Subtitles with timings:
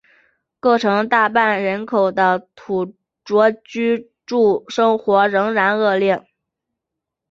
[0.59, 6.25] 构成大半人口的土着居住生活仍然恶劣。